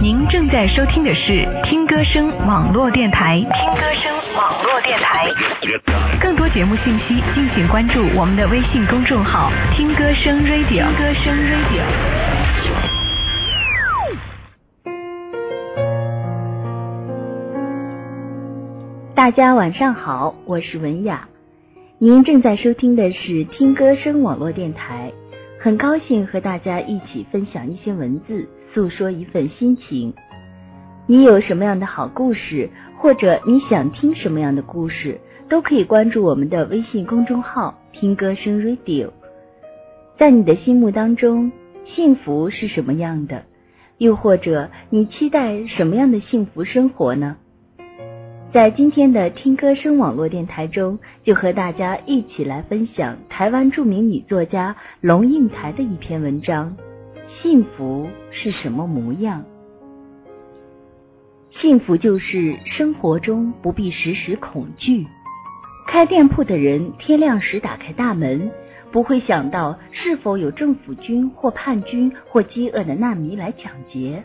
[0.00, 3.40] 您正在收听的是听歌声网络电台。
[3.40, 5.28] 听歌声网络电台。
[6.20, 10.68] 更多节目信息，敬请关注我们的微信公众号“听歌声 Radio”。
[10.68, 11.82] 听歌声 Radio。
[19.16, 21.28] 大家晚上好，我是文雅。
[21.98, 25.10] 您正在收听的是听歌声网络电台，
[25.60, 28.48] 很高兴和大家一起分享一些文字。
[28.72, 30.12] 诉说一份心情，
[31.06, 32.68] 你有什么样的好故事，
[32.98, 35.18] 或者你想听什么样的故事，
[35.48, 39.10] 都可以关注我们的微信公众号“听歌声 Radio”。
[40.18, 41.50] 在你的心目当中，
[41.86, 43.42] 幸福是什么样的？
[43.98, 47.36] 又或者你期待什么样的幸福生活呢？
[48.52, 56.76] 在今天的听歌声网络电台中，就和大家一起来分享台湾著名女作家龙应台的一篇文章。
[57.42, 59.44] 幸福是什么模样？
[61.50, 65.06] 幸福就是生活中不必时时恐惧。
[65.86, 68.50] 开店铺的人天亮时打开大门，
[68.90, 74.24] 不会想到是否有政府军或叛军或饥饿的难民来抢劫。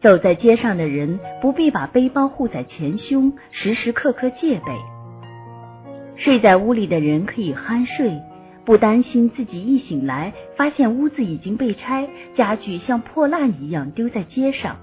[0.00, 4.72] 走在街上的人不必把背包护在前胸，时时刻刻戒备。
[6.16, 8.18] 睡在屋里的人可以酣睡。
[8.66, 14.76] 不担心自己一醒来发现屋子已经被拆，家具像破烂一样丢在街上。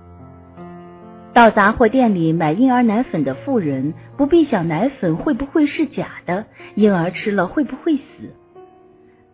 [1.33, 8.01] 到杂货店里买婴儿奶粉的妇人不必想奶粉会不会是假的，婴儿吃了会不会死。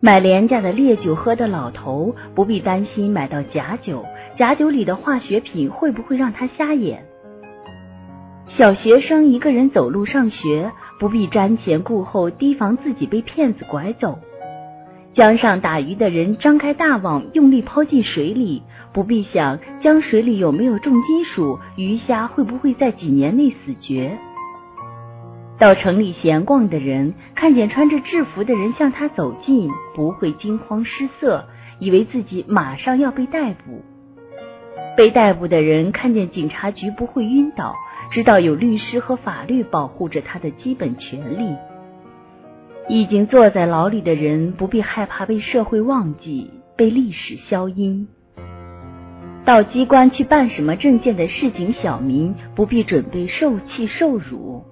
[0.00, 4.04] 买廉价的烈酒喝的老头不必担心买到假酒，
[4.36, 7.04] 假酒里的化学品会不会让他瞎眼。
[8.56, 14.18] 小学生一个人走路上学，不必瞻前顾后提防自己被骗子拐走。
[15.12, 24.16] 江上打鱼的人张开大网，用力抛进水里，不必想江水里有没有重金属，鱼虾会不会在几年内死绝。
[25.58, 31.44] 到城里闲逛的人看见穿着制服的人向他走近，不会惊慌失色，
[31.80, 33.84] 以为自己马上要被逮捕。
[34.96, 37.74] 被逮捕的人看见警察局不会晕倒，
[38.12, 41.56] 知道有律师和法律保护着他的基本权利。
[42.92, 48.08] 已经坐在牢里的人不必害怕被社会忘记、被历史消音。
[49.44, 54.64] 到机关去办什么证件的市井小民不必准备受气受辱。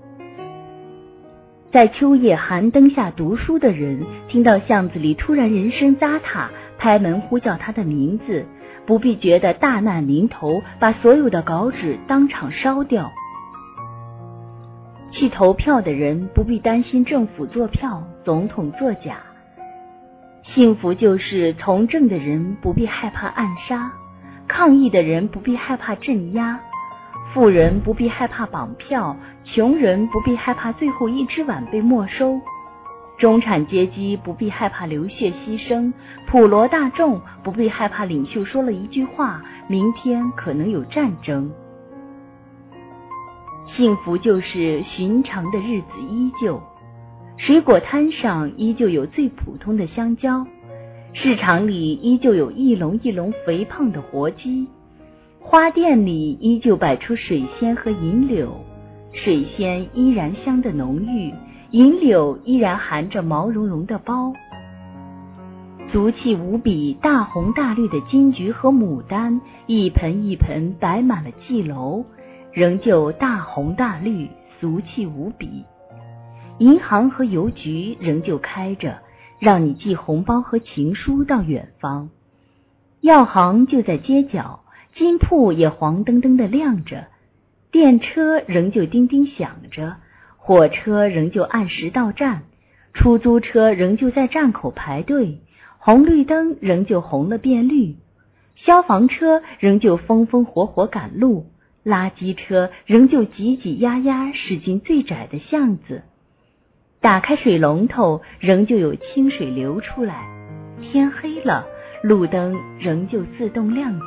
[1.70, 8.44] 在秋夜寒灯下读书的人，听到巷子里突然人声杂沓，拍门呼叫他的名字，
[8.84, 13.12] 不必觉得大难临头，把所有的稿纸当场烧掉。
[15.18, 19.16] 去投票的人不必担心政府作票、总统作假。
[20.54, 23.90] 幸福就是从政的人不必害怕暗杀，
[24.46, 26.60] 抗议的人不必害怕镇压，
[27.34, 32.40] 富人不必害怕绑票，穷人不必害怕最后一只碗被没收，
[33.18, 35.92] 中产阶级不必害怕流血牺牲，
[36.28, 41.50] 普罗大众不必害怕领袖说了一句话，明天可能有战争。
[43.78, 46.60] 幸福就是寻常的日子依旧，
[47.36, 50.44] 水果摊上依旧有最普通的香蕉，
[51.12, 54.66] 市场里依旧有一笼一笼肥胖的活鸡，
[55.38, 58.52] 花店里依旧摆出水仙和银柳，
[59.12, 61.32] 水仙依然香得浓郁，
[61.70, 64.34] 银柳依然含着毛茸茸的苞，
[65.92, 72.04] 足气无比、大红大绿的金菊和牡丹，一盆一盆摆满了蓟楼。
[72.58, 75.64] 仍旧大红大绿，俗气无比。
[76.58, 78.98] 银行和邮局仍旧开着，
[79.38, 82.10] 让你寄红包和情书到远方。
[83.00, 84.64] 药行就在街角，
[84.96, 87.06] 金铺也黄澄澄的亮着。
[87.70, 89.94] 电车仍旧叮叮响着，
[90.36, 92.42] 火车仍旧按时到站，
[92.92, 95.38] 出租车仍旧在站口排队，
[95.78, 97.94] 红绿灯仍旧红了变绿，
[98.56, 101.46] 消防车仍旧风风火火赶路。
[101.84, 106.02] 垃圾车仍旧挤挤压压驶进最窄的巷子，
[107.00, 110.26] 打开水龙头仍旧有清水流出来。
[110.80, 111.66] 天黑了，
[112.02, 114.06] 路灯仍旧自动亮起。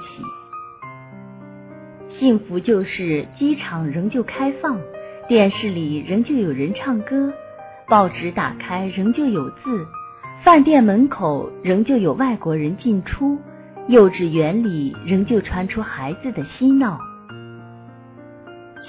[2.20, 4.80] 幸福就是机场仍旧开放，
[5.28, 7.34] 电视里仍旧有人唱歌，
[7.88, 9.88] 报纸打开仍旧有字，
[10.44, 13.40] 饭店门口仍旧有外国人进出，
[13.88, 17.00] 幼稚园里仍旧传出孩子的嬉闹。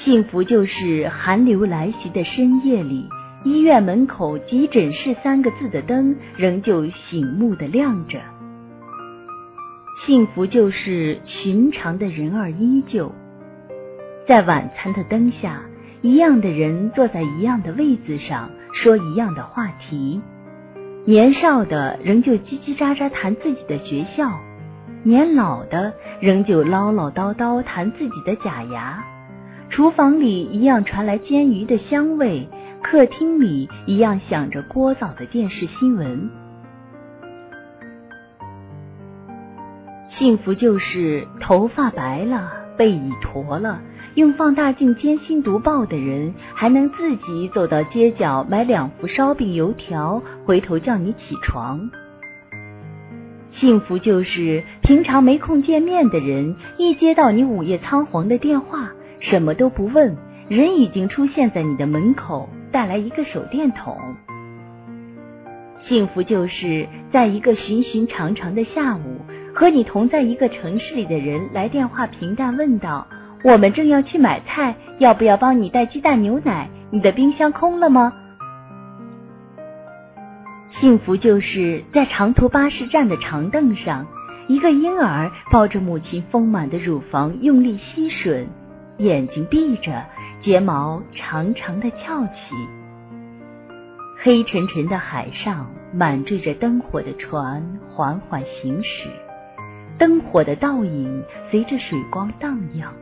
[0.04, 3.08] 幸福就是寒流来袭的深夜里，
[3.44, 8.18] 医院门口“急诊室”三个字的灯仍旧醒目的亮着。
[10.04, 13.12] 幸福就是寻常的人儿依旧，
[14.26, 15.60] 在晚餐的灯下，
[16.00, 20.20] 一样的人坐在一样的位子上，说一样的话题。
[21.04, 24.32] 年少的仍旧叽叽喳喳谈自己的学校，
[25.04, 29.04] 年老的仍旧唠唠叨叨谈自己的假牙。
[29.72, 32.46] 厨房里一样传来煎鱼的香味，
[32.82, 36.30] 客厅里一样响着聒噪的电视新闻。
[40.10, 43.80] 幸福就是头发白了，背已驼了，
[44.14, 51.90] 用放大镜艰辛读报的人，还能自己走到街角买两副烧饼油条，回头叫你起床。
[53.54, 58.90] 幸福就是平常没空见面的人，一接到你午夜仓皇的电话，
[59.22, 60.16] 什么都不问，
[60.48, 63.96] 人已经出现在你的门口，带来一个手电筒。
[65.88, 69.20] 幸福就是在一个寻寻常常的下午。
[69.54, 73.06] 和你同在一个城市里的人来电话，平淡问道
[73.44, 76.70] ：“我们正要去买菜，要不要帮你带鸡蛋、牛奶？
[76.90, 78.14] 你的冰箱空了吗？”
[80.80, 84.06] 幸福就是在长途巴士站的长凳上，
[84.48, 88.46] 一个婴儿抱着母亲丰满的乳房，用力吸吮，
[88.98, 90.04] 眼睛闭着，
[90.42, 92.54] 睫毛长长的翘起。
[94.22, 99.08] 黑沉沉的海上，满缀着灯火的船缓缓行驶。
[99.98, 102.92] 灯火的倒影随着水光荡漾。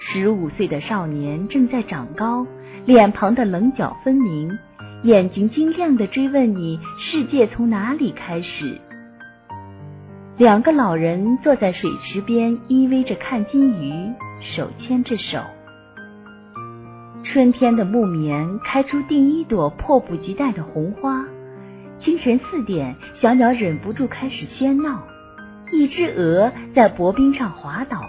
[0.00, 2.44] 十五岁的少年正在长高，
[2.84, 4.50] 脸庞的棱角分明，
[5.04, 8.80] 眼睛晶亮的追问你：世界从哪里开始？
[10.38, 14.12] 两个老人坐在水池边依偎着看金鱼，
[14.42, 15.38] 手牵着手。
[17.24, 21.24] 春天的木棉开出第一朵迫不及待的红花。
[22.00, 25.02] 清晨四点，小鸟忍不住开始喧闹。
[25.72, 28.02] 一只鹅在薄冰上滑倒，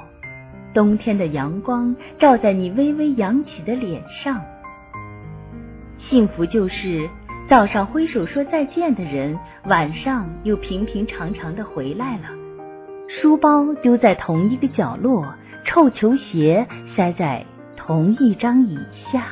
[0.73, 4.41] 冬天的阳光照在你微微扬起的脸上。
[6.09, 7.07] 幸福就是
[7.47, 12.23] 早上挥手说再见的人，晚上又平平常常的回来了。
[13.07, 15.33] 书包丢在同一个角落，
[15.65, 17.45] 臭球鞋塞在
[17.75, 18.77] 同一张椅
[19.11, 19.25] 下。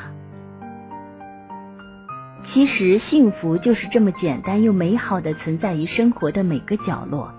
[2.53, 7.31] 其实，幸福就是这么简单又美好的存在于生活的每个角落。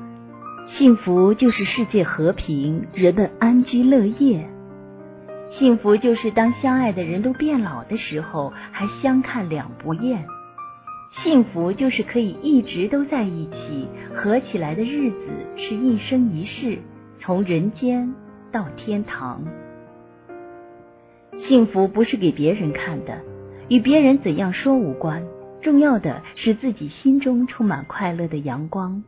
[0.79, 4.49] 幸福就是世界和平，人们安居乐业。
[5.59, 10.25] 幸福就是当相爱的人都变老的时候，还相看两不厌。
[11.23, 13.87] 幸福就是可以一直都在一起，
[14.17, 15.17] 合起来的日子
[15.57, 16.79] 是一生一世，
[17.21, 18.11] 从人间
[18.53, 19.43] 到天堂。
[21.49, 23.21] 幸福不是给别人看的，
[23.69, 25.25] 与别人怎样说无关，
[25.63, 29.03] 重要的是自己心中充满快乐的阳光。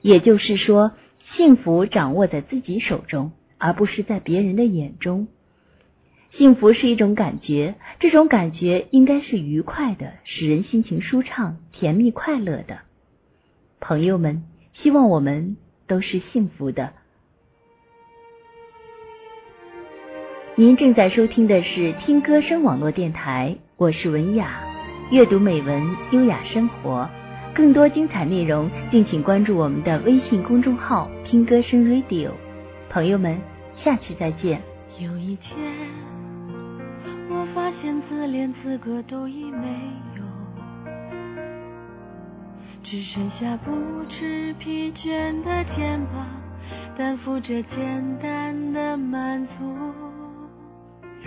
[0.00, 0.92] 也就是说，
[1.36, 5.28] 幸福掌握在自己手中，而不是在别人的眼中。
[6.32, 12.78] 幸福是一种感觉，这种感觉应该是愉快的，使人心情舒畅、甜蜜、快乐的。
[13.80, 14.44] 朋友们，
[14.74, 15.56] 希望我们
[15.86, 16.92] 都是幸福的。
[20.58, 24.60] 您正在收听的是听歌声网络电台，我是文雅，
[25.12, 27.08] 阅读美文，优雅生活。
[27.54, 32.32] 更多精彩内容，敬请关注我们的微信公众号“听歌声 Radio”。
[32.90, 33.38] 朋友们，
[33.84, 34.60] 下期再见。
[34.98, 35.56] 有一天，
[37.30, 39.68] 我发现自怜资格都已没
[40.16, 40.24] 有，
[42.82, 43.70] 只剩下不
[44.08, 46.26] 知疲倦的肩膀，
[46.96, 50.07] 担负着简单的满足。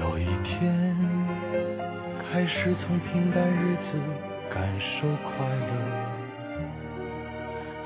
[0.01, 0.95] 有一天，
[2.25, 3.99] 开始从平淡日子
[4.51, 5.71] 感受快乐。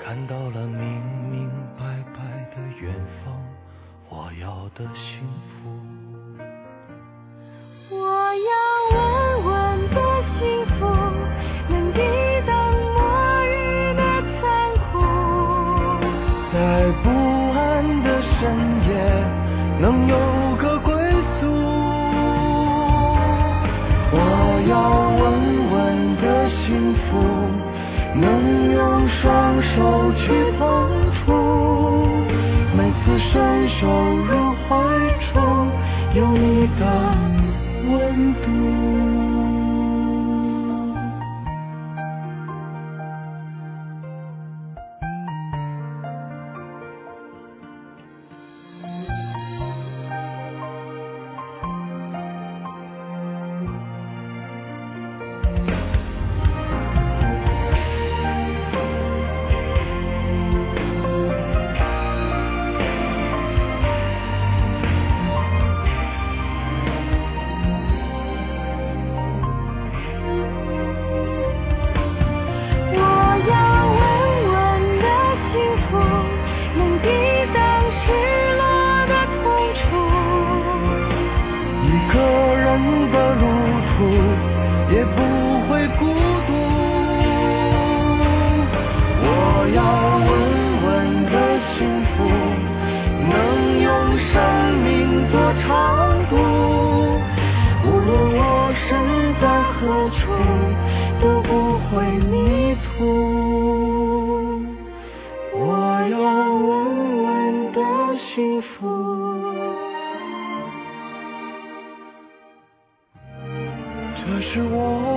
[0.02, 2.20] 看到了明明白白
[2.56, 3.36] 的远方，
[4.08, 5.28] 我要的幸
[5.62, 5.85] 福。
[29.62, 30.16] 双手。
[30.26, 30.90] 去碰
[31.26, 31.34] 触，
[32.76, 33.34] 每次伸
[33.80, 34.32] 手入
[34.68, 34.74] 怀
[35.34, 35.38] 中，
[36.16, 36.82] 有你的
[114.26, 115.15] 可是我。